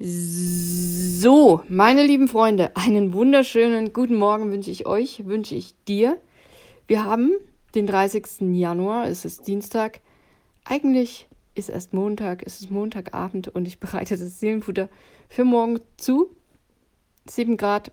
[0.00, 6.20] So, meine lieben Freunde, einen wunderschönen guten Morgen wünsche ich euch, wünsche ich dir.
[6.86, 7.32] Wir haben
[7.74, 8.42] den 30.
[8.56, 10.00] Januar, es ist Dienstag.
[10.64, 11.26] Eigentlich
[11.56, 14.88] ist erst Montag, es ist Montagabend und ich bereite das Seelenfutter
[15.28, 16.30] für morgen zu.
[17.28, 17.90] 7 Grad,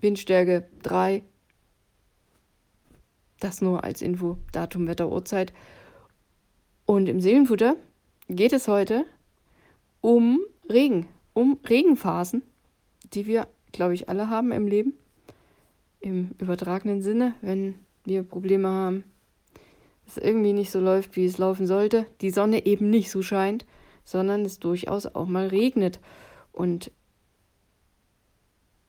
[0.00, 1.22] Windstärke 3.
[3.38, 5.52] Das nur als Info, Datum, Wetter, Uhrzeit.
[6.84, 7.76] Und im Seelenfutter
[8.28, 9.04] geht es heute
[10.00, 12.42] um Regen, um Regenphasen,
[13.12, 14.94] die wir, glaube ich, alle haben im Leben.
[16.00, 19.04] Im übertragenen Sinne, wenn wir Probleme haben,
[20.06, 23.64] es irgendwie nicht so läuft, wie es laufen sollte, die Sonne eben nicht so scheint,
[24.04, 25.98] sondern es durchaus auch mal regnet.
[26.52, 26.90] Und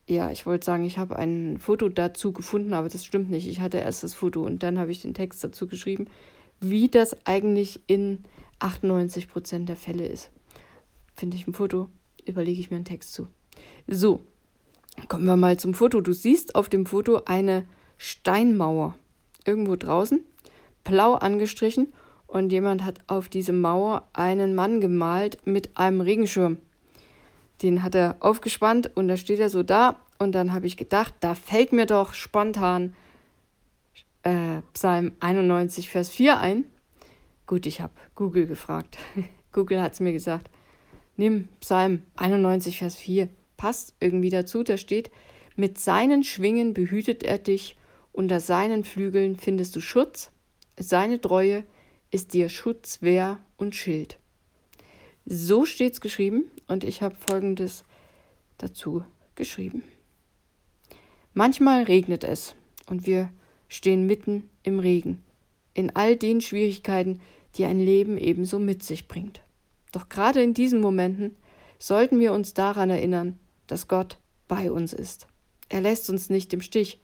[0.07, 3.47] ja, ich wollte sagen, ich habe ein Foto dazu gefunden, aber das stimmt nicht.
[3.47, 6.07] Ich hatte erst das Foto und dann habe ich den Text dazu geschrieben,
[6.59, 8.25] wie das eigentlich in
[8.59, 10.31] 98 Prozent der Fälle ist
[11.15, 11.89] finde ich ein Foto,
[12.25, 13.27] überlege ich mir einen Text zu.
[13.87, 14.25] So,
[15.07, 16.01] kommen wir mal zum Foto.
[16.01, 17.65] Du siehst auf dem Foto eine
[17.97, 18.95] Steinmauer
[19.45, 20.23] irgendwo draußen,
[20.83, 21.93] blau angestrichen
[22.27, 26.57] und jemand hat auf diese Mauer einen Mann gemalt mit einem Regenschirm.
[27.61, 31.13] Den hat er aufgespannt und da steht er so da und dann habe ich gedacht,
[31.21, 32.95] da fällt mir doch spontan
[34.23, 36.65] äh, Psalm 91, Vers 4 ein.
[37.45, 38.97] Gut, ich habe Google gefragt.
[39.53, 40.49] Google hat es mir gesagt
[41.17, 45.11] nimm Psalm 91, Vers 4, passt irgendwie dazu, da steht,
[45.55, 47.77] mit seinen Schwingen behütet er dich,
[48.11, 50.31] unter seinen Flügeln findest du Schutz,
[50.77, 51.63] seine Treue
[52.11, 54.17] ist dir Schutz, Wehr und Schild.
[55.25, 57.83] So steht's geschrieben und ich habe folgendes
[58.57, 59.03] dazu
[59.35, 59.83] geschrieben.
[61.33, 62.55] Manchmal regnet es
[62.87, 63.29] und wir
[63.67, 65.23] stehen mitten im Regen,
[65.73, 67.21] in all den Schwierigkeiten,
[67.55, 69.41] die ein Leben ebenso mit sich bringt.
[69.95, 71.37] Doch gerade in diesen Momenten
[71.79, 74.17] sollten wir uns daran erinnern, dass Gott
[74.49, 75.25] bei uns ist.
[75.69, 76.99] Er lässt uns nicht im Stich,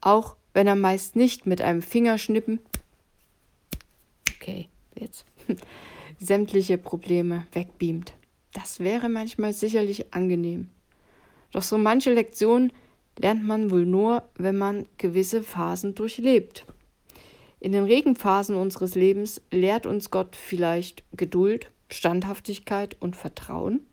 [0.00, 2.60] auch wenn er meist nicht mit einem Fingerschnippen,
[4.34, 5.26] okay, jetzt,
[6.18, 8.14] sämtliche Probleme wegbeamt.
[8.54, 10.70] Das wäre manchmal sicherlich angenehm.
[11.52, 12.72] Doch so manche Lektion
[13.18, 16.64] lernt man wohl nur, wenn man gewisse Phasen durchlebt.
[17.60, 23.86] In den Regenphasen unseres Lebens lehrt uns Gott vielleicht Geduld, Standhaftigkeit und Vertrauen.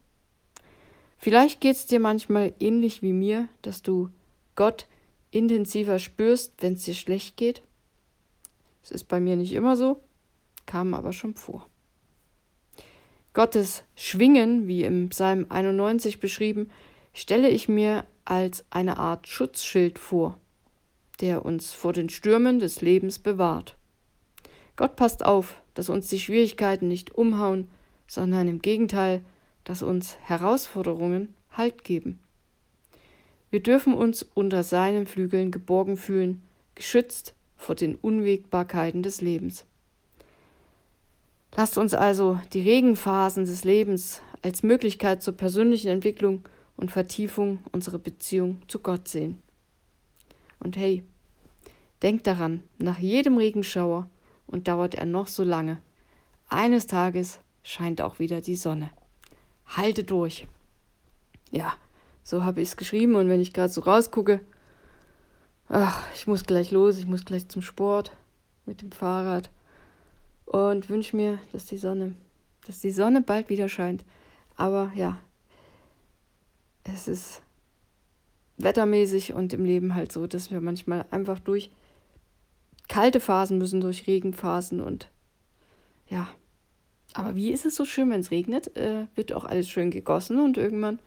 [1.18, 4.10] Vielleicht geht es dir manchmal ähnlich wie mir, dass du
[4.56, 4.88] Gott
[5.32, 7.62] intensiver spürst, wenn es dir schlecht geht.
[8.84, 10.02] Es ist bei mir nicht immer so,
[10.66, 11.68] kam aber schon vor.
[13.34, 16.72] Gottes Schwingen, wie im Psalm 91 beschrieben,
[17.14, 20.40] stelle ich mir als eine Art Schutzschild vor,
[21.22, 23.76] der uns vor den Stürmen des Lebens bewahrt.
[24.76, 27.70] Gott passt auf, dass uns die Schwierigkeiten nicht umhauen,
[28.08, 29.22] sondern im Gegenteil,
[29.64, 32.20] dass uns Herausforderungen Halt geben.
[33.50, 36.44] Wir dürfen uns unter seinen Flügeln geborgen fühlen,
[36.76, 39.66] geschützt vor den Unwägbarkeiten des Lebens.
[41.56, 47.98] Lasst uns also die Regenphasen des Lebens als Möglichkeit zur persönlichen Entwicklung und Vertiefung unserer
[47.98, 49.42] Beziehung zu Gott sehen.
[50.60, 51.04] Und hey,
[52.04, 54.10] denkt daran, nach jedem Regenschauer,
[54.46, 55.82] und dauert er noch so lange,
[56.48, 58.90] eines Tages scheint auch wieder die Sonne.
[59.66, 60.48] Halte durch.
[61.52, 61.76] Ja,
[62.24, 64.40] so habe ich es geschrieben und wenn ich gerade so rausgucke,
[65.68, 68.16] ach, ich muss gleich los, ich muss gleich zum Sport
[68.66, 69.50] mit dem Fahrrad
[70.46, 72.16] und wünsche mir, dass die Sonne,
[72.66, 74.06] dass die Sonne bald wieder scheint.
[74.56, 75.18] Aber ja,
[76.86, 77.42] es ist
[78.58, 81.70] wettermäßig und im Leben halt so, dass wir manchmal einfach durch
[82.88, 85.10] kalte Phasen müssen, durch Regenphasen und
[86.08, 86.30] ja,
[87.14, 90.40] aber wie ist es so schön, wenn es regnet, äh, wird auch alles schön gegossen
[90.40, 91.00] und irgendwann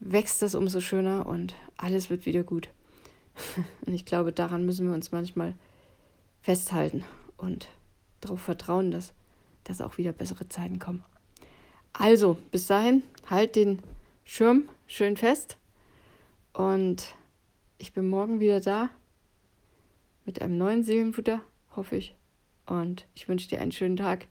[0.00, 2.68] wächst das umso schöner und alles wird wieder gut.
[3.86, 5.54] und ich glaube, daran müssen wir uns manchmal
[6.40, 7.04] festhalten
[7.36, 7.68] und
[8.20, 9.12] darauf vertrauen, dass,
[9.64, 11.04] dass auch wieder bessere Zeiten kommen.
[11.92, 13.80] Also, bis dahin, halt den
[14.24, 15.56] Schirm schön fest
[16.52, 17.14] und
[17.78, 18.90] ich bin morgen wieder da
[20.24, 21.40] mit einem neuen Seelenfutter,
[21.74, 22.14] hoffe ich.
[22.66, 24.26] Und ich wünsche dir einen schönen Tag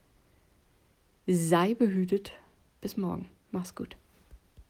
[1.36, 2.32] sei behütet.
[2.80, 3.28] Bis morgen.
[3.50, 3.96] Mach's gut.